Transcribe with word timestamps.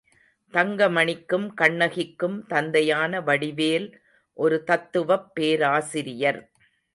தங்கமணிக்கும் 0.53 1.53
கண்ணகிக்கும் 1.53 2.47
தந்தையான 2.47 3.21
வடிவேல் 3.21 3.87
ஒரு 4.37 4.63
தத்துவப் 4.63 5.35
பேராசிரியர். 5.35 6.41